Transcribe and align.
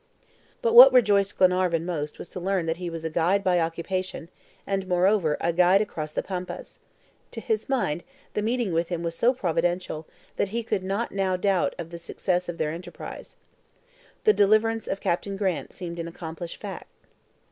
But 0.63 0.73
what 0.73 0.91
rejoiced 0.91 1.37
Glenarvan 1.37 1.85
most 1.85 2.17
was 2.17 2.27
to 2.29 2.39
learn 2.39 2.65
that 2.65 2.77
he 2.77 2.89
was 2.89 3.05
a 3.05 3.09
guide 3.11 3.43
by 3.43 3.59
occupation, 3.59 4.29
and, 4.65 4.87
moreover, 4.87 5.37
a 5.39 5.53
guide 5.53 5.79
across 5.79 6.11
the 6.11 6.23
Pampas. 6.23 6.79
To 7.29 7.39
his 7.39 7.69
mind, 7.69 8.03
the 8.33 8.41
meeting 8.41 8.73
with 8.73 8.89
him 8.89 9.03
was 9.03 9.13
so 9.13 9.31
providential, 9.31 10.07
that 10.37 10.47
he 10.47 10.63
could 10.63 10.81
not 10.81 11.15
doubt 11.15 11.43
now 11.43 11.69
of 11.77 11.91
the 11.91 11.99
success 11.99 12.49
of 12.49 12.57
their 12.57 12.71
enterprise. 12.71 13.35
The 14.23 14.33
deliverance 14.33 14.87
of 14.87 15.01
Captain 15.01 15.37
Grant 15.37 15.71
seemed 15.71 15.99
an 15.99 16.07
accomplished 16.07 16.59
fact. 16.59 16.89